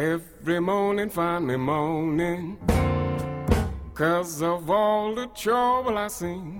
Every 0.00 0.60
morning 0.60 1.10
find 1.10 1.46
me 1.46 1.56
moaning 1.56 2.56
Cause 3.92 4.40
of 4.40 4.70
all 4.70 5.14
the 5.14 5.26
trouble 5.26 5.98
I 5.98 6.08
seen 6.08 6.58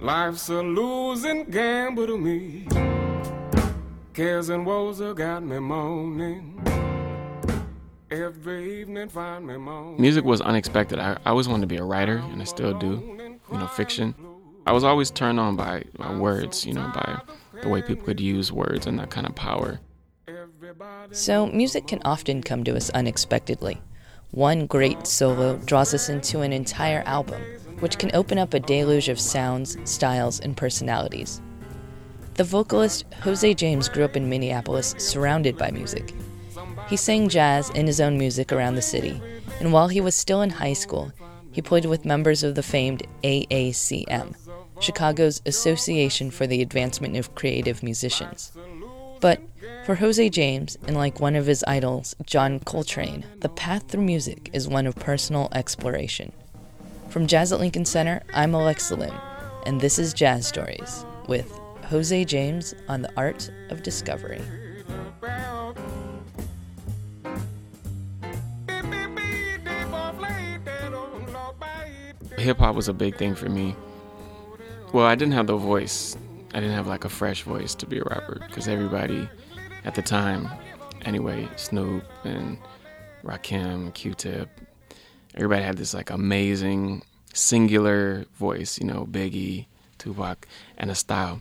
Life's 0.00 0.48
a 0.48 0.60
losing 0.60 1.44
gamble 1.44 2.08
to 2.08 2.18
me 2.18 2.66
Cares 4.12 4.48
and 4.48 4.66
woes 4.66 4.98
have 4.98 5.14
got 5.14 5.44
me 5.44 5.60
moaning 5.60 6.60
Every 8.10 8.80
evening 8.80 9.08
find 9.08 9.46
me 9.46 9.56
moaning 9.56 10.00
Music 10.00 10.24
was 10.24 10.40
unexpected. 10.40 10.98
I, 10.98 11.12
I 11.24 11.30
always 11.30 11.46
wanted 11.46 11.60
to 11.60 11.68
be 11.68 11.76
a 11.76 11.84
writer, 11.84 12.16
and 12.16 12.42
I 12.42 12.44
still 12.44 12.76
do. 12.76 13.38
You 13.52 13.58
know, 13.58 13.68
fiction. 13.68 14.16
I 14.66 14.72
was 14.72 14.82
always 14.82 15.12
turned 15.12 15.38
on 15.38 15.54
by, 15.54 15.84
by 15.96 16.16
words, 16.16 16.66
you 16.66 16.74
know, 16.74 16.90
by 16.92 17.20
the 17.62 17.68
way 17.68 17.82
people 17.82 18.04
could 18.04 18.18
use 18.18 18.50
words 18.50 18.88
and 18.88 18.98
that 18.98 19.10
kind 19.10 19.28
of 19.28 19.36
power. 19.36 19.78
So, 21.12 21.46
music 21.46 21.86
can 21.86 22.00
often 22.04 22.42
come 22.42 22.64
to 22.64 22.76
us 22.76 22.90
unexpectedly. 22.90 23.80
One 24.30 24.66
great 24.66 25.06
solo 25.06 25.56
draws 25.56 25.92
us 25.92 26.08
into 26.08 26.40
an 26.42 26.52
entire 26.52 27.02
album, 27.06 27.42
which 27.80 27.98
can 27.98 28.14
open 28.14 28.38
up 28.38 28.54
a 28.54 28.60
deluge 28.60 29.08
of 29.08 29.18
sounds, 29.18 29.76
styles, 29.84 30.38
and 30.40 30.56
personalities. 30.56 31.40
The 32.34 32.44
vocalist 32.44 33.04
Jose 33.22 33.54
James 33.54 33.88
grew 33.88 34.04
up 34.04 34.16
in 34.16 34.28
Minneapolis 34.28 34.94
surrounded 34.98 35.58
by 35.58 35.70
music. 35.70 36.14
He 36.88 36.96
sang 36.96 37.28
jazz 37.28 37.70
in 37.70 37.86
his 37.86 38.00
own 38.00 38.18
music 38.18 38.52
around 38.52 38.76
the 38.76 38.82
city, 38.82 39.20
and 39.58 39.72
while 39.72 39.88
he 39.88 40.00
was 40.00 40.14
still 40.14 40.42
in 40.42 40.50
high 40.50 40.72
school, 40.74 41.12
he 41.50 41.60
played 41.60 41.84
with 41.84 42.04
members 42.04 42.42
of 42.42 42.54
the 42.54 42.62
famed 42.62 43.02
AACM, 43.24 44.34
Chicago's 44.80 45.42
Association 45.44 46.30
for 46.30 46.46
the 46.46 46.62
Advancement 46.62 47.16
of 47.16 47.34
Creative 47.34 47.82
Musicians. 47.82 48.52
But 49.20 49.40
for 49.84 49.96
Jose 49.96 50.30
James, 50.30 50.78
and 50.86 50.96
like 50.96 51.20
one 51.20 51.36
of 51.36 51.46
his 51.46 51.62
idols, 51.68 52.16
John 52.24 52.58
Coltrane, 52.60 53.26
the 53.40 53.50
path 53.50 53.88
through 53.88 54.02
music 54.02 54.48
is 54.54 54.66
one 54.66 54.86
of 54.86 54.94
personal 54.96 55.48
exploration. 55.52 56.32
From 57.10 57.26
Jazz 57.26 57.52
at 57.52 57.60
Lincoln 57.60 57.84
Center, 57.84 58.22
I'm 58.32 58.54
Alexa 58.54 58.96
Lim, 58.96 59.14
and 59.66 59.80
this 59.80 59.98
is 59.98 60.14
Jazz 60.14 60.46
Stories 60.46 61.04
with 61.28 61.52
Jose 61.86 62.24
James 62.24 62.74
on 62.88 63.02
the 63.02 63.12
art 63.16 63.50
of 63.68 63.82
discovery. 63.82 64.40
Hip 72.38 72.56
hop 72.56 72.74
was 72.74 72.88
a 72.88 72.94
big 72.94 73.16
thing 73.16 73.34
for 73.34 73.50
me. 73.50 73.76
Well, 74.94 75.04
I 75.04 75.14
didn't 75.14 75.34
have 75.34 75.46
the 75.46 75.56
voice. 75.56 76.16
I 76.52 76.60
didn't 76.60 76.74
have 76.74 76.86
like 76.86 77.04
a 77.04 77.08
fresh 77.08 77.42
voice 77.42 77.74
to 77.76 77.86
be 77.86 77.98
a 77.98 78.04
rapper 78.04 78.42
because 78.46 78.66
everybody 78.66 79.28
at 79.84 79.94
the 79.94 80.02
time, 80.02 80.48
anyway, 81.02 81.48
Snoop 81.56 82.04
and 82.24 82.58
Rakim, 83.24 83.94
Q-Tip, 83.94 84.48
everybody 85.34 85.62
had 85.62 85.76
this 85.76 85.94
like 85.94 86.10
amazing 86.10 87.02
singular 87.32 88.26
voice, 88.34 88.78
you 88.78 88.86
know, 88.86 89.06
Biggie, 89.06 89.66
Tupac, 89.98 90.46
and 90.76 90.90
a 90.90 90.94
style. 90.94 91.40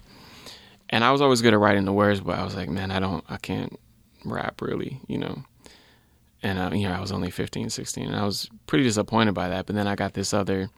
And 0.90 1.04
I 1.04 1.12
was 1.12 1.22
always 1.22 1.42
good 1.42 1.54
at 1.54 1.60
writing 1.60 1.86
the 1.86 1.94
words, 1.94 2.20
but 2.20 2.38
I 2.38 2.44
was 2.44 2.56
like, 2.56 2.70
man, 2.70 2.92
I 2.92 3.00
don't, 3.00 3.24
I 3.30 3.38
can't 3.38 3.80
rap 4.26 4.62
really, 4.62 5.00
you 5.08 5.18
know. 5.18 5.44
And, 6.42 6.58
uh, 6.58 6.72
you 6.74 6.88
know, 6.88 6.94
I 6.94 7.02
was 7.02 7.12
only 7.12 7.32
15, 7.32 7.70
16, 7.70 8.06
and 8.06 8.16
I 8.16 8.26
was 8.26 8.50
pretty 8.66 8.84
disappointed 8.86 9.34
by 9.34 9.50
that. 9.50 9.66
But 9.66 9.76
then 9.76 9.88
I 9.88 9.96
got 9.96 10.14
this 10.14 10.34
other, 10.34 10.70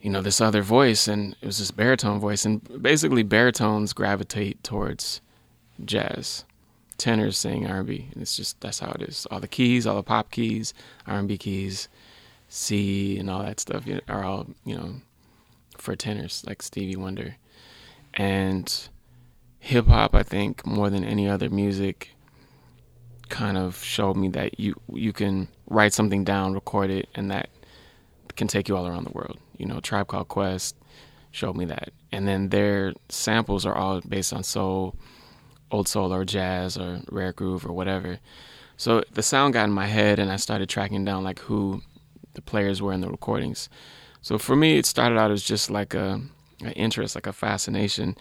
you 0.00 0.10
know, 0.10 0.22
this 0.22 0.40
other 0.40 0.62
voice, 0.62 1.08
and 1.08 1.36
it 1.40 1.46
was 1.46 1.58
this 1.58 1.70
baritone 1.70 2.20
voice. 2.20 2.44
And 2.44 2.82
basically, 2.82 3.22
baritones 3.22 3.92
gravitate 3.92 4.62
towards 4.62 5.20
jazz. 5.84 6.44
Tenors 6.96 7.38
sing 7.38 7.66
R&B, 7.66 8.08
and 8.12 8.22
it's 8.22 8.36
just 8.36 8.60
that's 8.60 8.80
how 8.80 8.90
it 8.92 9.02
is. 9.02 9.26
All 9.30 9.40
the 9.40 9.48
keys, 9.48 9.86
all 9.86 9.96
the 9.96 10.02
pop 10.02 10.30
keys, 10.30 10.74
R&B 11.06 11.38
keys, 11.38 11.88
C, 12.48 13.18
and 13.18 13.30
all 13.30 13.42
that 13.42 13.60
stuff 13.60 13.84
are 14.08 14.24
all 14.24 14.48
you 14.64 14.76
know 14.76 14.94
for 15.76 15.94
tenors 15.94 16.42
like 16.46 16.60
Stevie 16.60 16.96
Wonder, 16.96 17.36
and 18.14 18.88
hip 19.60 19.86
hop. 19.86 20.14
I 20.14 20.24
think 20.24 20.66
more 20.66 20.90
than 20.90 21.04
any 21.04 21.28
other 21.28 21.48
music, 21.50 22.10
kind 23.28 23.56
of 23.56 23.82
showed 23.82 24.16
me 24.16 24.28
that 24.30 24.58
you 24.58 24.74
you 24.92 25.12
can 25.12 25.48
write 25.68 25.92
something 25.92 26.24
down, 26.24 26.54
record 26.54 26.90
it, 26.90 27.08
and 27.14 27.30
that 27.30 27.48
can 28.38 28.48
take 28.48 28.68
you 28.68 28.76
all 28.76 28.86
around 28.86 29.04
the 29.04 29.12
world. 29.12 29.38
You 29.58 29.66
know, 29.66 29.80
Tribe 29.80 30.08
Called 30.08 30.28
Quest 30.28 30.74
showed 31.30 31.56
me 31.56 31.66
that, 31.66 31.90
and 32.10 32.26
then 32.26 32.48
their 32.48 32.94
samples 33.10 33.66
are 33.66 33.74
all 33.74 34.00
based 34.00 34.32
on 34.32 34.42
soul 34.42 34.94
old 35.70 35.88
soul 35.88 36.12
or 36.12 36.24
jazz 36.24 36.76
or 36.76 37.00
rare 37.10 37.32
groove 37.32 37.66
or 37.66 37.72
whatever. 37.72 38.18
So 38.76 39.02
the 39.12 39.22
sound 39.22 39.54
got 39.54 39.64
in 39.64 39.72
my 39.72 39.86
head, 39.86 40.18
and 40.18 40.30
I 40.30 40.36
started 40.36 40.68
tracking 40.68 41.04
down 41.04 41.24
like 41.24 41.40
who 41.40 41.82
the 42.34 42.42
players 42.42 42.80
were 42.80 42.92
in 42.92 43.00
the 43.00 43.10
recordings. 43.10 43.68
So 44.22 44.38
for 44.38 44.56
me, 44.56 44.78
it 44.78 44.86
started 44.86 45.18
out 45.18 45.30
as 45.30 45.42
just 45.42 45.70
like 45.70 45.94
a 45.94 46.20
an 46.60 46.72
interest, 46.72 47.14
like 47.14 47.26
a 47.26 47.32
fascination, 47.32 48.16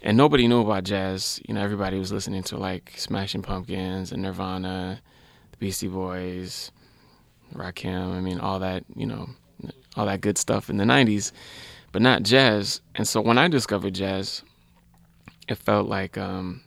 and 0.00 0.16
nobody 0.16 0.48
knew 0.48 0.60
about 0.60 0.84
jazz. 0.84 1.40
You 1.46 1.54
know, 1.54 1.62
everybody 1.62 1.98
was 1.98 2.12
listening 2.12 2.42
to 2.44 2.56
like 2.56 2.92
Smashing 2.96 3.42
Pumpkins 3.42 4.12
and 4.12 4.22
Nirvana, 4.22 5.00
the 5.50 5.56
Beastie 5.58 5.88
Boys, 5.88 6.70
Rakim. 7.54 8.14
I 8.14 8.20
mean, 8.20 8.40
all 8.40 8.58
that 8.60 8.84
you 8.94 9.06
know, 9.06 9.30
all 9.96 10.06
that 10.06 10.20
good 10.20 10.38
stuff 10.38 10.70
in 10.70 10.76
the 10.76 10.84
'90s, 10.84 11.32
but 11.92 12.02
not 12.02 12.22
jazz. 12.22 12.80
And 12.94 13.06
so 13.06 13.20
when 13.20 13.38
I 13.38 13.48
discovered 13.48 13.94
jazz, 13.94 14.42
it 15.48 15.56
felt 15.56 15.88
like 15.88 16.18
um, 16.18 16.62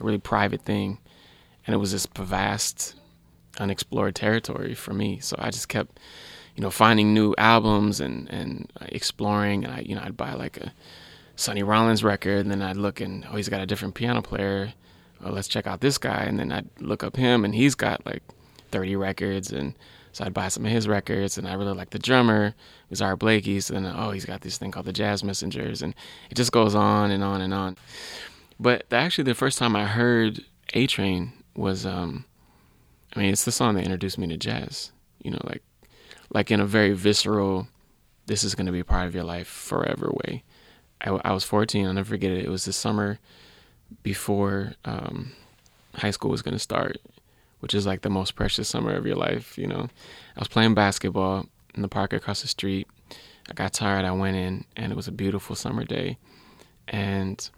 a 0.00 0.04
really 0.04 0.18
private 0.18 0.62
thing, 0.62 0.98
and 1.66 1.74
it 1.74 1.78
was 1.78 1.92
this 1.92 2.06
vast, 2.18 2.94
unexplored 3.58 4.14
territory 4.14 4.74
for 4.74 4.92
me. 4.92 5.20
So 5.20 5.36
I 5.38 5.50
just 5.50 5.68
kept, 5.68 5.98
you 6.54 6.62
know, 6.62 6.70
finding 6.70 7.14
new 7.14 7.34
albums 7.38 8.00
and 8.00 8.28
and 8.30 8.70
exploring. 8.88 9.64
And 9.64 9.74
I, 9.74 9.80
you 9.80 9.94
know, 9.94 10.02
I'd 10.02 10.16
buy 10.16 10.34
like 10.34 10.56
a 10.58 10.72
Sonny 11.36 11.62
Rollins 11.62 12.02
record, 12.02 12.40
and 12.40 12.50
then 12.50 12.62
I'd 12.62 12.76
look 12.76 13.00
and 13.00 13.26
oh, 13.30 13.36
he's 13.36 13.48
got 13.48 13.60
a 13.60 13.66
different 13.66 13.94
piano 13.94 14.22
player. 14.22 14.72
Well, 15.22 15.32
let's 15.32 15.48
check 15.48 15.66
out 15.66 15.80
this 15.80 15.98
guy, 15.98 16.24
and 16.24 16.38
then 16.38 16.52
I'd 16.52 16.68
look 16.80 17.02
up 17.02 17.16
him, 17.16 17.44
and 17.44 17.54
he's 17.54 17.74
got 17.74 18.04
like 18.04 18.22
30 18.70 18.96
records, 18.96 19.52
and 19.52 19.74
so 20.16 20.24
I'd 20.24 20.32
buy 20.32 20.48
some 20.48 20.64
of 20.64 20.72
his 20.72 20.88
records, 20.88 21.36
and 21.36 21.46
I 21.46 21.52
really 21.52 21.74
like 21.74 21.90
the 21.90 21.98
drummer, 21.98 22.46
it 22.46 22.54
was 22.88 23.02
Blakey. 23.18 23.60
So 23.60 23.74
then, 23.74 23.84
oh, 23.84 24.12
he's 24.12 24.24
got 24.24 24.40
this 24.40 24.56
thing 24.56 24.70
called 24.70 24.86
the 24.86 24.92
Jazz 24.94 25.22
Messengers, 25.22 25.82
and 25.82 25.94
it 26.30 26.36
just 26.36 26.52
goes 26.52 26.74
on 26.74 27.10
and 27.10 27.22
on 27.22 27.42
and 27.42 27.52
on. 27.52 27.76
But 28.58 28.90
actually, 28.90 29.24
the 29.24 29.34
first 29.34 29.58
time 29.58 29.76
I 29.76 29.84
heard 29.84 30.42
A 30.72 30.86
Train 30.86 31.34
was, 31.54 31.84
um, 31.84 32.24
I 33.14 33.18
mean, 33.20 33.30
it's 33.30 33.44
the 33.44 33.52
song 33.52 33.74
that 33.74 33.84
introduced 33.84 34.16
me 34.16 34.26
to 34.28 34.38
jazz. 34.38 34.90
You 35.22 35.32
know, 35.32 35.40
like, 35.44 35.62
like 36.30 36.50
in 36.50 36.60
a 36.60 36.66
very 36.66 36.94
visceral, 36.94 37.68
this 38.24 38.42
is 38.42 38.54
going 38.54 38.64
to 38.64 38.72
be 38.72 38.82
part 38.82 39.08
of 39.08 39.14
your 39.14 39.24
life 39.24 39.48
forever 39.48 40.10
way. 40.24 40.44
I, 41.02 41.10
I, 41.10 41.32
was 41.32 41.44
14. 41.44 41.84
I'll 41.84 41.92
never 41.92 42.08
forget 42.08 42.30
it. 42.30 42.42
It 42.42 42.48
was 42.48 42.64
the 42.64 42.72
summer 42.72 43.18
before 44.02 44.76
um, 44.86 45.32
high 45.94 46.10
school 46.10 46.30
was 46.30 46.40
going 46.40 46.54
to 46.54 46.58
start, 46.58 46.96
which 47.66 47.74
is 47.74 47.84
like 47.84 48.02
the 48.02 48.08
most 48.08 48.36
precious 48.36 48.68
summer 48.68 48.94
of 48.94 49.04
your 49.04 49.16
life. 49.16 49.58
You 49.58 49.66
know, 49.66 49.88
I 50.36 50.38
was 50.38 50.46
playing 50.46 50.74
basketball 50.74 51.46
in 51.74 51.82
the 51.82 51.88
park 51.88 52.12
across 52.12 52.42
the 52.42 52.46
street. 52.46 52.86
I 53.50 53.54
got 53.54 53.72
tired. 53.72 54.04
I 54.04 54.12
went 54.12 54.36
in, 54.36 54.64
and 54.76 54.92
it 54.92 54.94
was 54.94 55.08
a 55.08 55.12
beautiful 55.12 55.56
summer 55.56 55.82
day, 55.82 56.16
and 56.86 57.50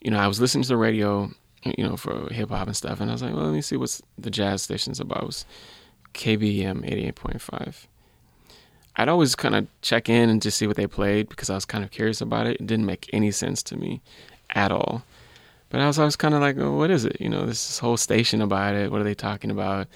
you 0.00 0.12
know, 0.12 0.20
I 0.20 0.28
was 0.28 0.40
listening 0.40 0.62
to 0.62 0.68
the 0.68 0.76
radio, 0.76 1.32
you 1.64 1.82
know, 1.84 1.96
for 1.96 2.32
hip 2.32 2.50
hop 2.50 2.68
and 2.68 2.76
stuff, 2.76 3.00
and 3.00 3.10
I 3.10 3.14
was 3.14 3.22
like, 3.24 3.34
well, 3.34 3.46
let 3.46 3.52
me 3.52 3.62
see 3.62 3.76
what's 3.76 4.00
the 4.16 4.30
jazz 4.30 4.62
station's 4.62 5.00
about. 5.00 5.24
It 5.24 5.26
was 5.26 5.44
KBEM 6.14 7.12
88.5. 7.12 7.86
I'd 8.94 9.08
always 9.08 9.34
kind 9.34 9.56
of 9.56 9.66
check 9.80 10.08
in 10.08 10.30
and 10.30 10.40
just 10.40 10.56
see 10.56 10.68
what 10.68 10.76
they 10.76 10.86
played 10.86 11.28
because 11.28 11.50
I 11.50 11.56
was 11.56 11.64
kind 11.64 11.82
of 11.82 11.90
curious 11.90 12.20
about 12.20 12.46
it. 12.46 12.60
It 12.60 12.66
didn't 12.68 12.86
make 12.86 13.10
any 13.12 13.32
sense 13.32 13.60
to 13.64 13.76
me 13.76 14.02
at 14.50 14.70
all. 14.70 15.02
But 15.72 15.80
I 15.80 15.86
was 15.86 15.98
always 15.98 16.16
kind 16.16 16.34
of 16.34 16.42
like, 16.42 16.58
oh, 16.58 16.76
what 16.76 16.90
is 16.90 17.06
it? 17.06 17.18
You 17.18 17.30
know, 17.30 17.46
this 17.46 17.78
whole 17.78 17.96
station 17.96 18.42
about 18.42 18.74
it. 18.74 18.92
What 18.92 19.00
are 19.00 19.04
they 19.04 19.14
talking 19.14 19.50
about? 19.50 19.88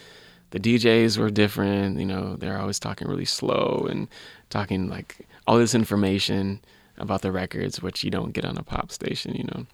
The 0.51 0.59
DJs 0.59 1.19
were 1.19 1.29
different. 1.29 1.99
You 1.99 2.07
know, 2.07 2.37
they're 2.37 2.59
always 2.59 2.79
talking 2.79 3.09
really 3.09 3.27
slow 3.27 3.87
and 3.91 4.09
talking 4.49 4.89
like 4.89 5.19
all 5.47 5.59
this 5.59 5.75
information 5.75 6.61
about 6.97 7.21
the 7.21 7.31
records, 7.31 7.83
which 7.83 8.03
you 8.03 8.11
don't 8.11 8.33
get 8.33 8.47
on 8.47 8.57
a 8.57 8.63
pop 8.63 8.91
station, 8.91 9.35
you 9.35 9.45
know 9.45 9.67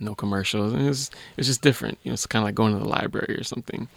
no 0.00 0.16
commercials. 0.16 0.72
And 0.72 0.82
it 0.82 0.88
was 0.88 1.08
it 1.08 1.36
was 1.36 1.46
just 1.46 1.62
different. 1.62 1.98
You 2.02 2.10
know, 2.10 2.14
it's 2.14 2.26
kind 2.26 2.42
of 2.42 2.48
like 2.48 2.56
going 2.56 2.72
to 2.72 2.80
the 2.80 2.88
library 2.88 3.36
or 3.38 3.44
something. 3.44 3.88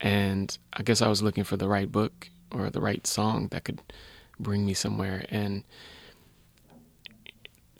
And 0.00 0.56
I 0.72 0.82
guess 0.82 1.02
I 1.02 1.08
was 1.08 1.22
looking 1.22 1.44
for 1.44 1.58
the 1.58 1.68
right 1.68 1.90
book 1.90 2.30
or 2.50 2.70
the 2.70 2.80
right 2.80 3.06
song 3.06 3.48
that 3.50 3.64
could 3.64 3.82
bring 4.40 4.64
me 4.64 4.72
somewhere. 4.72 5.26
And 5.28 5.64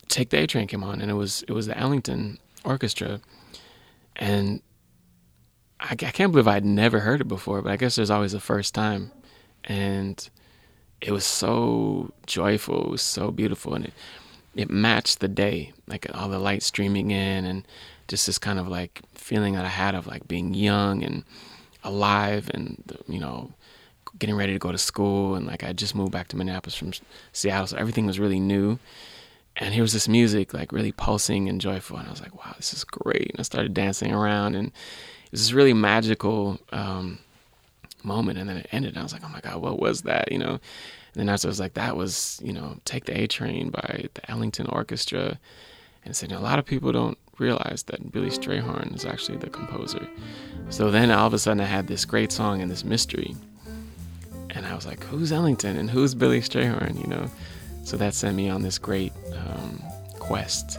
Take 0.09 0.29
the 0.29 0.43
A 0.43 0.47
Train 0.47 0.67
came 0.67 0.85
on, 0.85 1.01
and 1.01 1.11
it 1.11 1.15
was 1.15 1.43
it 1.49 1.53
was 1.53 1.67
the 1.67 1.79
Ellington 1.79 2.39
Orchestra, 2.65 3.21
and 4.17 4.63
I, 5.81 5.93
I 5.93 5.95
can't 5.95 6.33
believe 6.33 6.49
I'd 6.49 6.65
never 6.65 7.01
heard 7.01 7.21
it 7.21 7.29
before. 7.29 7.63
But 7.63 7.73
I 7.73 7.77
guess 7.77 7.97
there's 7.97 8.11
always 8.11 8.35
a 8.35 8.41
first 8.41 8.75
time, 8.75 9.11
and 9.65 10.29
it 11.01 11.13
was 11.13 11.25
so 11.25 12.13
joyful. 12.27 12.85
It 12.87 12.91
was 12.91 13.03
so 13.03 13.31
beautiful, 13.31 13.75
and 13.75 13.87
it 13.87 13.95
it 14.57 14.71
matched 14.71 15.21
the 15.21 15.29
day, 15.29 15.73
like 15.87 16.07
all 16.15 16.29
the 16.29 16.39
light 16.39 16.63
streaming 16.63 17.11
in 17.11 17.45
and 17.45 17.67
just 18.09 18.27
this 18.27 18.39
kind 18.39 18.59
of 18.59 18.69
like 18.69 19.03
feeling 19.15 19.55
that 19.55 19.65
I 19.65 19.69
had 19.69 19.95
of 19.95 20.07
like 20.07 20.29
being 20.29 20.55
young 20.55 21.03
and 21.03 21.25
alive 21.83 22.51
and 22.55 22.83
you 23.09 23.19
know 23.19 23.53
getting 24.19 24.37
ready 24.37 24.53
to 24.53 24.59
go 24.59 24.73
to 24.73 24.79
school 24.79 25.35
and 25.35 25.47
like 25.47 25.65
I 25.65 25.73
just 25.73 25.95
moved 25.95 26.13
back 26.13 26.29
to 26.29 26.37
Minneapolis 26.37 26.75
from 26.75 26.93
Seattle 27.33 27.67
so 27.67 27.77
everything 27.77 28.07
was 28.07 28.21
really 28.21 28.41
new 28.41 28.79
and 29.57 29.73
here 29.73 29.83
was 29.83 29.93
this 29.93 30.09
music 30.09 30.53
like 30.53 30.73
really 30.73 30.93
pulsing 30.93 31.49
and 31.49 31.61
joyful 31.61 31.97
and 31.97 32.07
I 32.07 32.11
was 32.11 32.21
like 32.21 32.35
wow 32.35 32.55
this 32.57 32.73
is 32.73 32.85
great 32.85 33.31
and 33.31 33.41
I 33.41 33.43
started 33.43 33.75
dancing 33.75 34.13
around 34.13 34.55
and 34.55 34.69
it 34.69 35.33
was 35.33 35.41
this 35.41 35.53
really 35.53 35.75
magical 35.75 36.61
um, 36.73 37.19
moment 38.03 38.39
and 38.39 38.49
then 38.49 38.57
it 38.57 38.69
ended 38.73 38.91
and 38.91 38.99
I 38.99 39.03
was 39.03 39.13
like 39.13 39.25
oh 39.25 39.29
my 39.29 39.41
god 39.41 39.61
what 39.61 39.79
was 39.79 40.03
that 40.03 40.31
you 40.31 40.39
know 40.39 40.53
and 40.53 40.61
then 41.15 41.29
after 41.29 41.49
I 41.49 41.51
was 41.51 41.61
like 41.61 41.75
that 41.75 41.97
was 41.97 42.41
you 42.43 42.53
know 42.53 42.79
take 42.85 43.05
the 43.05 43.19
A 43.21 43.27
Train 43.27 43.71
by 43.71 44.07
the 44.15 44.31
Ellington 44.31 44.67
Orchestra 44.67 45.39
and 46.05 46.15
said 46.15 46.31
know, 46.31 46.39
a 46.39 46.41
lot 46.41 46.59
of 46.59 46.67
people 46.67 46.93
don't 46.93 47.19
realize 47.39 47.85
that 47.85 48.13
Billy 48.13 48.31
Strayhorn 48.31 48.95
is 48.95 49.05
actually 49.05 49.39
the 49.39 49.51
composer. 49.51 50.07
So 50.71 50.91
then 50.91 51.11
all 51.11 51.27
of 51.27 51.35
a 51.35 51.39
sudden 51.39 51.61
I 51.61 51.65
had 51.65 51.87
this 51.87 52.05
great 52.05 52.33
song 52.33 52.61
and 52.61 52.71
this 52.71 52.85
mystery. 52.85 53.35
And 54.51 54.67
I 54.67 54.75
was 54.75 54.87
like, 54.87 55.03
who's 55.05 55.33
Ellington 55.33 55.77
and 55.77 55.91
who's 55.91 56.15
Billy 56.15 56.41
Strayhorn, 56.41 57.01
you 57.01 57.09
know? 57.09 57.29
So 57.85 57.97
that 57.99 58.15
sent 58.15 58.37
me 58.37 58.49
on 58.49 58.63
this 58.63 58.79
great 58.79 59.13
um, 59.35 59.83
quest 60.19 60.79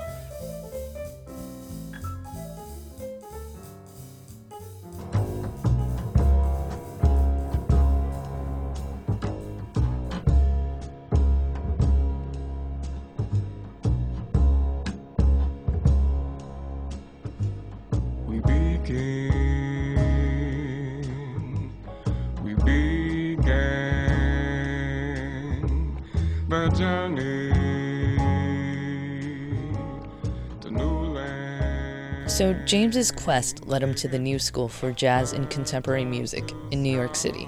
So, 32.28 32.54
James's 32.66 33.12
quest 33.12 33.66
led 33.66 33.82
him 33.82 33.96
to 33.96 34.10
the 34.10 34.20
New 34.20 34.40
School 34.40 34.68
for 34.68 34.92
Jazz 34.92 35.32
and 35.32 35.50
Contemporary 35.50 36.04
Music 36.04 36.52
in 36.72 36.84
New 36.84 36.94
York 36.94 37.16
City, 37.16 37.46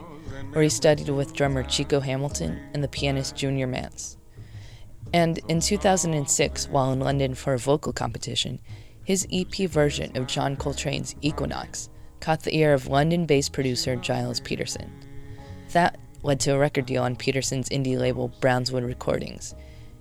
where 0.54 0.64
he 0.64 0.70
studied 0.70 1.10
with 1.10 1.34
drummer 1.34 1.64
Chico 1.64 2.00
Hamilton 2.00 2.58
and 2.74 2.82
the 2.82 2.88
pianist 2.88 3.36
Junior 3.36 3.68
Mance. 3.68 4.18
And 5.14 5.40
in 5.50 5.60
2006, 5.60 6.70
while 6.70 6.94
in 6.94 7.02
London 7.02 7.36
for 7.36 7.54
a 7.54 7.60
vocal 7.60 7.92
competition, 7.92 8.62
his 9.04 9.28
EP 9.32 9.70
version 9.70 10.16
of 10.16 10.28
John 10.28 10.56
Coltrane's 10.56 11.16
Equinox 11.22 11.90
caught 12.22 12.44
the 12.44 12.56
ear 12.56 12.74
of 12.74 12.88
London 12.88 13.26
based 13.26 13.52
producer 13.52 14.02
Gilles 14.02 14.40
Peterson. 14.40 14.90
That 15.74 15.98
led 16.28 16.40
to 16.42 16.54
a 16.54 16.58
record 16.58 16.86
deal 16.86 17.04
on 17.04 17.16
Peterson's 17.16 17.70
indie 17.70 17.98
label 17.98 18.30
Brownswood 18.42 18.86
Recordings. 18.86 19.56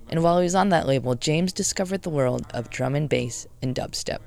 And 0.09 0.21
while 0.21 0.37
he 0.37 0.43
was 0.43 0.55
on 0.55 0.69
that 0.69 0.85
label, 0.85 1.15
James 1.15 1.53
discovered 1.53 2.01
the 2.01 2.09
world 2.09 2.45
of 2.53 2.69
drum 2.69 2.95
and 2.95 3.09
bass 3.09 3.47
and 3.61 3.73
dubstep. 3.73 4.19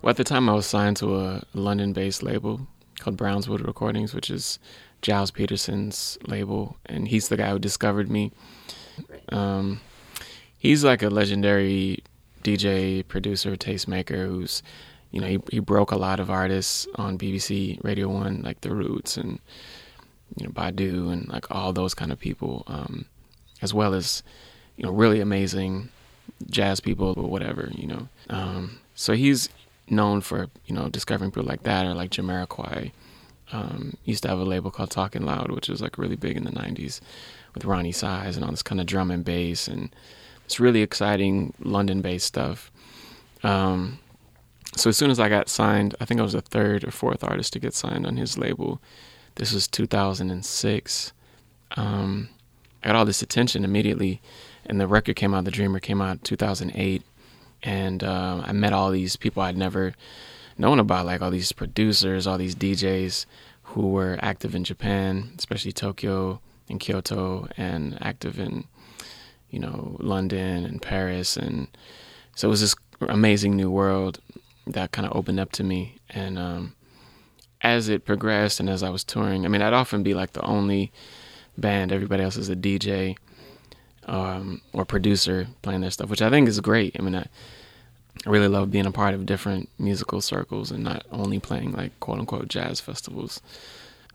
Well, 0.00 0.10
at 0.10 0.16
the 0.16 0.24
time, 0.24 0.48
I 0.48 0.54
was 0.54 0.66
signed 0.66 0.96
to 0.98 1.16
a 1.16 1.42
London-based 1.54 2.22
label 2.22 2.66
called 2.98 3.16
Brownswood 3.16 3.66
Recordings, 3.66 4.14
which 4.14 4.30
is 4.30 4.58
Gilles 5.04 5.30
Peterson's 5.30 6.18
label, 6.26 6.76
and 6.86 7.08
he's 7.08 7.28
the 7.28 7.36
guy 7.36 7.50
who 7.50 7.58
discovered 7.58 8.08
me. 8.08 8.32
Um, 9.30 9.80
he's 10.58 10.84
like 10.84 11.02
a 11.02 11.10
legendary 11.10 12.02
DJ, 12.44 13.06
producer, 13.06 13.56
tastemaker 13.56 14.26
who's, 14.26 14.62
you 15.10 15.20
know, 15.20 15.26
he, 15.26 15.40
he 15.50 15.58
broke 15.58 15.90
a 15.90 15.96
lot 15.96 16.20
of 16.20 16.30
artists 16.30 16.86
on 16.96 17.18
BBC 17.18 17.82
Radio 17.84 18.08
One, 18.08 18.42
like 18.42 18.60
The 18.60 18.74
Roots 18.74 19.16
and 19.16 19.40
you 20.36 20.46
know 20.46 20.52
Badu 20.52 21.12
and 21.12 21.28
like 21.28 21.50
all 21.50 21.72
those 21.72 21.94
kind 21.94 22.12
of 22.12 22.18
people, 22.18 22.64
um, 22.66 23.06
as 23.60 23.72
well 23.74 23.94
as 23.94 24.22
you 24.76 24.84
know 24.84 24.92
really 24.92 25.20
amazing 25.20 25.88
jazz 26.50 26.80
people 26.80 27.14
or 27.16 27.28
whatever, 27.28 27.70
you 27.74 27.86
know. 27.86 28.08
Um, 28.30 28.78
so 28.94 29.14
he's 29.14 29.48
known 29.88 30.20
for 30.20 30.48
you 30.66 30.74
know 30.74 30.88
discovering 30.88 31.30
people 31.30 31.44
like 31.44 31.62
that 31.64 31.86
or 31.86 31.94
like 31.94 32.10
Jamiroquai. 32.10 32.92
Um, 33.54 33.98
used 34.06 34.22
to 34.22 34.30
have 34.30 34.38
a 34.38 34.44
label 34.44 34.70
called 34.70 34.90
Talking 34.90 35.26
Loud, 35.26 35.50
which 35.50 35.68
was 35.68 35.82
like 35.82 35.98
really 35.98 36.16
big 36.16 36.36
in 36.36 36.44
the 36.44 36.50
'90s 36.50 37.00
with 37.54 37.64
Roni 37.64 37.94
Size 37.94 38.36
and 38.36 38.44
all 38.44 38.50
this 38.50 38.62
kind 38.62 38.80
of 38.80 38.86
drum 38.86 39.10
and 39.10 39.24
bass 39.24 39.68
and 39.68 39.94
it's 40.44 40.60
really 40.60 40.82
exciting 40.82 41.54
London-based 41.60 42.26
stuff. 42.26 42.70
Um, 43.42 43.98
so 44.76 44.90
as 44.90 44.96
soon 44.96 45.10
as 45.10 45.20
I 45.20 45.28
got 45.28 45.48
signed, 45.48 45.94
I 46.00 46.04
think 46.04 46.20
I 46.20 46.22
was 46.22 46.32
the 46.32 46.40
third 46.40 46.84
or 46.84 46.90
fourth 46.90 47.24
artist 47.24 47.52
to 47.54 47.58
get 47.58 47.74
signed 47.74 48.06
on 48.06 48.16
his 48.16 48.38
label. 48.38 48.80
This 49.36 49.52
was 49.52 49.66
2006. 49.68 51.12
Um, 51.76 52.28
I 52.82 52.88
got 52.88 52.96
all 52.96 53.04
this 53.04 53.22
attention 53.22 53.64
immediately, 53.64 54.20
and 54.66 54.80
the 54.80 54.86
record 54.86 55.16
came 55.16 55.34
out. 55.34 55.44
The 55.44 55.50
Dreamer 55.50 55.80
came 55.80 56.02
out 56.02 56.24
2008, 56.24 57.02
and 57.62 58.04
uh, 58.04 58.42
I 58.44 58.52
met 58.52 58.72
all 58.72 58.90
these 58.90 59.16
people 59.16 59.42
I'd 59.42 59.56
never 59.56 59.94
known 60.58 60.78
about, 60.78 61.06
like 61.06 61.22
all 61.22 61.30
these 61.30 61.52
producers, 61.52 62.26
all 62.26 62.38
these 62.38 62.54
DJs 62.54 63.26
who 63.62 63.88
were 63.88 64.18
active 64.20 64.54
in 64.54 64.64
Japan, 64.64 65.30
especially 65.38 65.72
Tokyo 65.72 66.40
and 66.68 66.78
Kyoto, 66.78 67.48
and 67.56 67.96
active 68.02 68.38
in 68.38 68.64
you 69.50 69.58
know 69.58 69.96
London 70.00 70.64
and 70.64 70.82
Paris, 70.82 71.36
and 71.36 71.68
so 72.34 72.48
it 72.48 72.50
was 72.50 72.60
this 72.60 72.74
amazing 73.00 73.56
new 73.56 73.70
world 73.70 74.20
that 74.66 74.92
kind 74.92 75.06
of 75.06 75.16
opened 75.16 75.40
up 75.40 75.52
to 75.52 75.64
me, 75.64 75.96
and 76.10 76.38
um, 76.38 76.74
as 77.62 77.88
it 77.88 78.04
progressed 78.04 78.60
and 78.60 78.68
as 78.68 78.82
I 78.82 78.90
was 78.90 79.04
touring, 79.04 79.44
I 79.44 79.48
mean, 79.48 79.62
I'd 79.62 79.72
often 79.72 80.02
be 80.02 80.14
like 80.14 80.32
the 80.32 80.44
only 80.44 80.92
band, 81.56 81.92
everybody 81.92 82.22
else 82.22 82.36
is 82.36 82.48
a 82.48 82.56
DJ 82.56 83.16
um, 84.06 84.60
or 84.72 84.84
producer 84.84 85.46
playing 85.62 85.82
their 85.82 85.90
stuff, 85.90 86.10
which 86.10 86.22
I 86.22 86.30
think 86.30 86.48
is 86.48 86.60
great. 86.60 86.96
I 86.98 87.02
mean, 87.02 87.14
I, 87.14 87.26
I 88.26 88.30
really 88.30 88.48
love 88.48 88.70
being 88.70 88.86
a 88.86 88.92
part 88.92 89.14
of 89.14 89.26
different 89.26 89.68
musical 89.78 90.20
circles 90.20 90.70
and 90.70 90.84
not 90.84 91.06
only 91.10 91.38
playing 91.38 91.72
like 91.72 91.98
quote 92.00 92.18
unquote 92.18 92.48
jazz 92.48 92.80
festivals. 92.80 93.40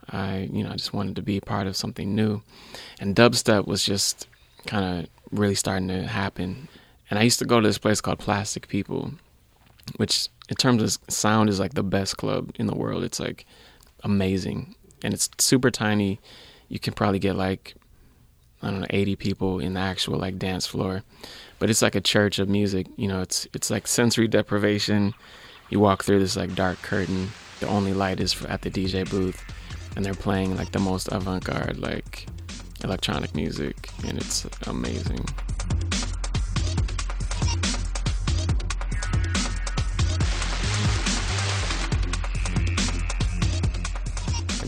I, 0.10 0.50
you 0.52 0.64
know, 0.64 0.70
I 0.70 0.76
just 0.76 0.94
wanted 0.94 1.16
to 1.18 1.22
be 1.22 1.38
a 1.38 1.42
part 1.42 1.68
of 1.68 1.76
something 1.76 2.16
new. 2.16 2.42
And 3.00 3.16
dubstep 3.16 3.68
was 3.68 3.84
just 3.84 4.28
kind 4.66 5.00
of 5.00 5.10
really 5.32 5.56
starting 5.56 5.88
to 5.90 6.04
happen. 6.04 6.68
And 7.10 7.20
I 7.20 7.24
used 7.24 7.40
to 7.40 7.46
go 7.46 7.60
to 7.60 7.68
this 7.68 7.78
place 7.78 8.02
called 8.02 8.20
Plastic 8.20 8.68
People, 8.68 9.14
which 9.96 10.28
in 10.50 10.56
terms 10.56 10.84
of 10.84 11.14
sound 11.14 11.50
is 11.50 11.60
like 11.60 11.74
the 11.74 11.84
best 11.84 12.18
club 12.18 12.52
in 12.56 12.68
the 12.68 12.76
world. 12.76 13.04
It's 13.04 13.20
like 13.20 13.46
amazing. 14.04 14.76
And 15.04 15.14
it's 15.14 15.30
super 15.38 15.72
tiny. 15.72 16.20
You 16.70 16.80
can 16.80 16.94
probably 16.94 17.20
get 17.20 17.36
like 17.36 17.76
I 18.62 18.72
don't 18.72 18.82
know, 18.82 18.88
80 18.90 19.16
people 19.18 19.60
in 19.60 19.74
the 19.74 19.80
actual 19.80 20.18
like 20.18 20.40
dance 20.40 20.66
floor. 20.66 21.04
But 21.60 21.70
it's 21.70 21.82
like 21.82 21.96
a 21.96 22.02
church 22.02 22.40
of 22.40 22.50
music, 22.50 22.88
you 22.96 23.08
know, 23.08 23.22
it's 23.22 23.48
it's 23.54 23.70
like 23.70 23.88
sensory 23.88 24.28
deprivation. 24.28 25.14
You 25.70 25.80
walk 25.80 26.04
through 26.04 26.20
this 26.20 26.36
like 26.36 26.56
dark 26.56 26.82
curtain. 26.82 27.30
The 27.60 27.68
only 27.68 27.94
light 27.94 28.20
is 28.20 28.44
at 28.46 28.62
the 28.62 28.70
DJ 28.70 29.10
booth 29.10 29.44
and 29.96 30.06
they're 30.06 30.14
playing 30.14 30.56
like 30.56 30.72
the 30.72 30.80
most 30.80 31.10
avant-garde 31.12 31.80
like 31.80 32.28
electronic 32.84 33.34
music 33.36 33.90
and 34.08 34.18
it's 34.18 34.46
amazing. 34.68 35.26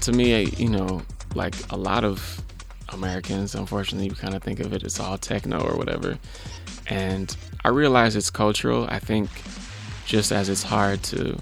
To 0.10 0.16
me, 0.16 0.46
you 0.58 0.70
know, 0.70 1.04
like 1.36 1.54
a 1.70 1.78
lot 1.78 2.04
of 2.04 2.44
Americans, 2.92 3.54
unfortunately, 3.54 4.10
we 4.10 4.16
kind 4.16 4.34
of 4.34 4.42
think 4.42 4.60
of 4.60 4.74
it 4.74 4.84
as 4.84 5.00
all 5.00 5.20
techno 5.20 5.60
or 5.60 5.78
whatever. 5.78 6.18
And 6.88 7.38
I 7.64 7.70
realize 7.70 8.16
it's 8.16 8.32
cultural. 8.32 8.88
I 8.90 8.98
think 8.98 9.30
just 10.08 10.32
as 10.32 10.50
it's 10.50 10.64
hard 10.64 11.04
to 11.04 11.38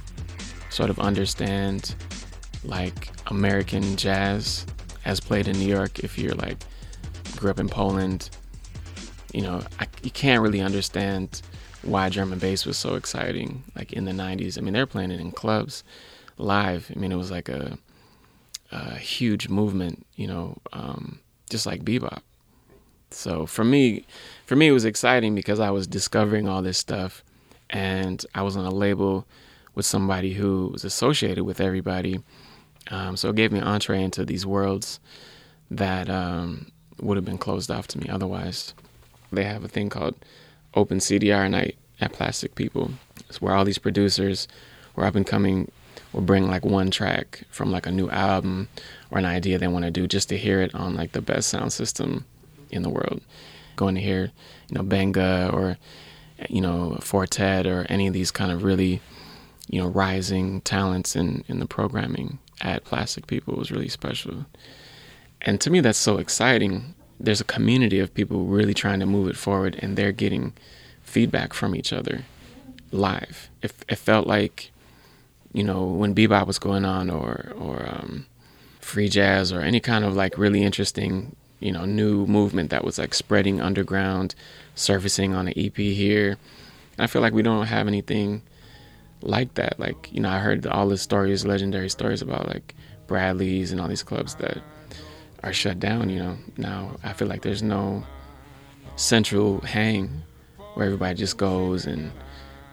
sort 0.69 0.89
of 0.89 0.99
understand 0.99 1.95
like 2.65 3.09
American 3.27 3.95
jazz 3.95 4.65
as 5.05 5.21
played 5.21 5.47
in 5.47 5.57
New 5.57 5.69
York 5.69 5.99
if 5.99 6.19
you're 6.19 6.35
like 6.35 6.57
grew 7.37 7.51
up 7.51 7.59
in 7.59 7.69
Poland, 7.69 8.29
you 9.33 9.43
know, 9.43 9.61
I, 9.79 9.87
you 10.03 10.11
can't 10.11 10.41
really 10.41 10.59
understand 10.59 11.41
why 11.83 12.09
drum 12.09 12.33
and 12.33 12.41
bass 12.41 12.65
was 12.65 12.75
so 12.75 12.95
exciting 12.95 13.63
like 13.77 13.93
in 13.93 14.03
the 14.03 14.11
90s. 14.11 14.57
I 14.57 14.61
mean, 14.61 14.73
they're 14.73 14.85
playing 14.85 15.11
it 15.11 15.21
in 15.21 15.31
clubs 15.31 15.85
live. 16.37 16.91
I 16.93 16.99
mean, 16.99 17.13
it 17.13 17.17
was 17.17 17.31
like 17.31 17.47
a, 17.47 17.77
a 18.71 18.95
huge 18.95 19.49
movement, 19.49 20.05
you 20.15 20.27
know, 20.27 20.57
um, 20.73 21.19
just 21.49 21.65
like 21.65 21.83
bebop. 21.83 22.21
So 23.11 23.45
for 23.45 23.63
me, 23.63 24.05
for 24.45 24.55
me, 24.55 24.67
it 24.67 24.73
was 24.73 24.85
exciting 24.85 25.33
because 25.35 25.59
I 25.59 25.69
was 25.71 25.87
discovering 25.87 26.47
all 26.47 26.61
this 26.61 26.77
stuff, 26.77 27.23
and 27.69 28.25
I 28.35 28.41
was 28.41 28.57
on 28.57 28.65
a 28.65 28.71
label 28.71 29.25
with 29.75 29.85
somebody 29.85 30.33
who 30.33 30.69
was 30.73 30.83
associated 30.83 31.43
with 31.43 31.61
everybody. 31.61 32.19
Um, 32.89 33.15
so 33.15 33.29
it 33.29 33.35
gave 33.35 33.51
me 33.51 33.59
entree 33.59 34.03
into 34.03 34.25
these 34.25 34.45
worlds 34.45 34.99
that 35.69 36.09
um, 36.09 36.71
would 36.99 37.17
have 37.17 37.25
been 37.25 37.37
closed 37.37 37.69
off 37.69 37.87
to 37.89 37.99
me 37.99 38.09
otherwise. 38.09 38.73
They 39.31 39.43
have 39.43 39.63
a 39.63 39.67
thing 39.67 39.89
called 39.89 40.15
Open 40.73 40.99
CDR, 40.99 41.49
Night 41.49 41.77
at 41.99 42.13
Plastic 42.13 42.55
People. 42.55 42.91
It's 43.29 43.41
where 43.41 43.53
all 43.53 43.65
these 43.65 43.77
producers 43.77 44.47
who 44.95 45.01
are 45.01 45.05
up 45.05 45.15
and 45.15 45.27
coming 45.27 45.71
will 46.13 46.21
bring 46.21 46.47
like 46.47 46.65
one 46.65 46.91
track 46.91 47.43
from 47.49 47.71
like 47.71 47.85
a 47.85 47.91
new 47.91 48.09
album 48.09 48.67
or 49.11 49.17
an 49.17 49.25
idea 49.25 49.57
they 49.57 49.67
want 49.67 49.85
to 49.85 49.91
do 49.91 50.07
just 50.07 50.29
to 50.29 50.37
hear 50.37 50.61
it 50.61 50.73
on 50.75 50.95
like 50.95 51.11
the 51.11 51.21
best 51.21 51.49
sound 51.49 51.73
system 51.73 52.25
in 52.71 52.81
the 52.81 52.89
world. 52.89 53.21
Going 53.75 53.95
to 53.95 54.01
hear, 54.01 54.31
you 54.69 54.75
know, 54.75 54.83
Benga 54.83 55.49
or 55.53 55.77
you 56.49 56.61
know, 56.61 56.97
Four 57.01 57.25
Tet 57.25 57.65
or 57.65 57.85
any 57.89 58.07
of 58.07 58.13
these 58.13 58.31
kind 58.31 58.51
of 58.51 58.63
really, 58.63 59.01
you 59.69 59.81
know, 59.81 59.87
rising 59.87 60.61
talents 60.61 61.15
in, 61.15 61.43
in 61.47 61.59
the 61.59 61.65
programming 61.65 62.39
at 62.61 62.83
Plastic 62.83 63.27
People 63.27 63.55
was 63.55 63.71
really 63.71 63.87
special. 63.87 64.45
And 65.41 65.59
to 65.61 65.69
me, 65.69 65.79
that's 65.79 65.97
so 65.97 66.17
exciting. 66.17 66.95
There's 67.19 67.41
a 67.41 67.45
community 67.45 67.99
of 67.99 68.13
people 68.13 68.45
really 68.45 68.73
trying 68.73 68.99
to 68.99 69.05
move 69.05 69.27
it 69.27 69.37
forward, 69.37 69.77
and 69.79 69.97
they're 69.97 70.11
getting 70.11 70.53
feedback 71.01 71.53
from 71.53 71.75
each 71.75 71.91
other 71.91 72.23
live. 72.91 73.49
It, 73.61 73.73
it 73.89 73.97
felt 73.97 74.27
like, 74.27 74.71
you 75.53 75.63
know, 75.63 75.83
when 75.85 76.15
bebop 76.15 76.47
was 76.47 76.59
going 76.59 76.85
on, 76.85 77.09
or 77.09 77.53
or 77.57 77.85
um, 77.87 78.25
free 78.79 79.09
jazz, 79.09 79.51
or 79.51 79.61
any 79.61 79.79
kind 79.79 80.03
of 80.05 80.15
like 80.15 80.37
really 80.37 80.63
interesting, 80.63 81.35
you 81.59 81.71
know, 81.71 81.85
new 81.85 82.25
movement 82.25 82.69
that 82.69 82.83
was 82.83 82.97
like 82.97 83.13
spreading 83.13 83.61
underground, 83.61 84.35
surfacing 84.75 85.33
on 85.33 85.47
an 85.47 85.53
EP 85.57 85.75
here. 85.75 86.37
And 86.97 87.03
I 87.03 87.07
feel 87.07 87.21
like 87.21 87.33
we 87.33 87.41
don't 87.41 87.67
have 87.67 87.87
anything 87.87 88.41
like 89.21 89.53
that. 89.55 89.79
Like, 89.79 90.09
you 90.11 90.19
know, 90.19 90.29
I 90.29 90.39
heard 90.39 90.65
all 90.67 90.87
the 90.87 90.97
stories, 90.97 91.45
legendary 91.45 91.89
stories 91.89 92.21
about 92.21 92.47
like 92.47 92.75
Bradley's 93.07 93.71
and 93.71 93.81
all 93.81 93.87
these 93.87 94.03
clubs 94.03 94.35
that 94.35 94.59
are 95.43 95.53
shut 95.53 95.79
down, 95.79 96.09
you 96.09 96.19
know. 96.19 96.37
Now 96.57 96.97
I 97.03 97.13
feel 97.13 97.27
like 97.27 97.41
there's 97.41 97.63
no 97.63 98.03
central 98.95 99.61
hang 99.61 100.23
where 100.73 100.85
everybody 100.85 101.15
just 101.15 101.37
goes 101.37 101.85
and 101.85 102.11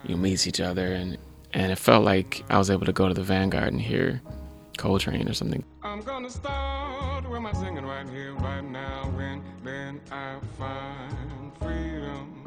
you 0.04 0.14
know, 0.14 0.20
meets 0.20 0.46
each 0.46 0.60
other 0.60 0.92
and 0.92 1.18
and 1.54 1.73
it 1.73 1.76
felt 1.76 2.04
like 2.04 2.44
I 2.50 2.58
was 2.58 2.68
able 2.68 2.87
to 2.87 2.92
go 2.92 3.08
to 3.08 3.14
the 3.14 3.23
Vanguard 3.23 3.73
and 3.73 3.80
hear 3.80 4.20
Coltrane 4.76 5.28
or 5.28 5.34
something. 5.34 5.64
I'm 5.82 6.02
gonna 6.02 6.28
start 6.28 7.28
with 7.30 7.40
my 7.40 7.52
singing 7.52 7.87
right 7.87 8.08
here, 8.08 8.34
right 8.34 8.64
now, 8.64 9.11
when 9.14 9.42
then 9.62 10.00
I 10.11 10.37
find 10.58 11.56
freedom. 11.61 12.42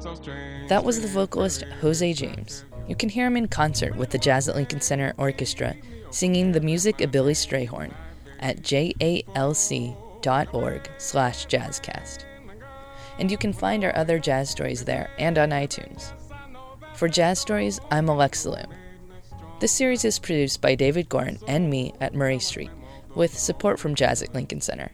So 0.00 0.14
that 0.68 0.84
was 0.84 1.00
the 1.00 1.08
vocalist 1.08 1.64
Jose 1.80 2.12
James. 2.12 2.64
You 2.88 2.94
can 2.96 3.08
hear 3.08 3.26
him 3.26 3.36
in 3.36 3.48
concert 3.48 3.96
with 3.96 4.10
the 4.10 4.18
Jazz 4.18 4.48
at 4.48 4.56
Lincoln 4.56 4.80
Center 4.80 5.14
Orchestra 5.18 5.74
singing 6.10 6.52
the 6.52 6.60
music 6.60 7.00
of 7.00 7.12
Billy 7.12 7.34
Strayhorn 7.34 7.92
at 8.40 8.62
jalc.org 8.62 9.20
slash 10.98 11.46
jazzcast. 11.46 12.24
And 13.18 13.30
you 13.30 13.38
can 13.38 13.52
find 13.52 13.84
our 13.84 13.94
other 13.96 14.18
jazz 14.18 14.50
stories 14.50 14.84
there 14.84 15.10
and 15.18 15.38
on 15.38 15.50
iTunes. 15.50 16.12
For 16.94 17.08
Jazz 17.08 17.38
Stories, 17.38 17.80
I'm 17.90 18.08
Alexa 18.08 18.50
Lim. 18.50 18.66
This 19.58 19.72
series 19.72 20.04
is 20.04 20.18
produced 20.18 20.60
by 20.60 20.74
David 20.74 21.08
Gorin 21.08 21.42
and 21.48 21.70
me 21.70 21.94
at 22.00 22.14
Murray 22.14 22.38
Street, 22.38 22.70
with 23.14 23.38
support 23.38 23.78
from 23.78 23.94
Jazz 23.94 24.22
at 24.22 24.34
Lincoln 24.34 24.60
Center. 24.60 24.92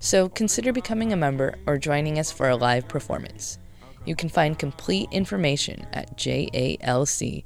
So 0.00 0.28
consider 0.28 0.72
becoming 0.72 1.12
a 1.12 1.16
member 1.16 1.54
or 1.66 1.78
joining 1.78 2.18
us 2.18 2.32
for 2.32 2.48
a 2.48 2.56
live 2.56 2.88
performance. 2.88 3.58
You 4.04 4.16
can 4.16 4.28
find 4.28 4.58
complete 4.58 5.08
information 5.12 5.86
at 5.92 6.16
jalc.org. 6.16 7.44